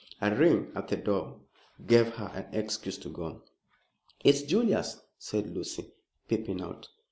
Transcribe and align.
A 0.19 0.33
ring 0.35 0.71
at 0.73 0.87
the 0.87 0.97
door 0.97 1.39
gave 1.85 2.07
her 2.15 2.29
an 2.33 2.59
excuse 2.59 2.97
to 2.97 3.09
go. 3.09 3.43
"It's 4.23 4.41
Julius," 4.41 4.99
said 5.19 5.53
Lucy, 5.53 5.91
peeping 6.27 6.59
out. 6.59 6.87